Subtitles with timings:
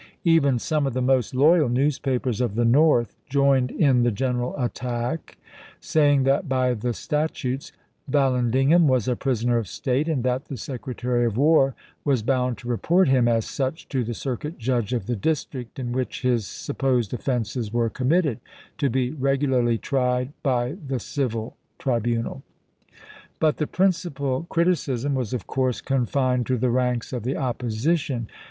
[0.25, 5.37] Even some of the most loyal newspapers of the North joined in the general attack,
[5.79, 7.71] saying that, by the statutes,
[8.07, 12.57] Val landigham was a prisoner of state, and that the Secretary of War was bound
[12.57, 16.47] to report him as such to the circuit judge of the district in which his
[16.47, 18.39] sup posed offenses were committed,
[18.79, 22.41] to be regularly tried by the civil tribunal.
[23.39, 28.29] But the principal criticism was, of course, confined to the ranks of the opposi tion.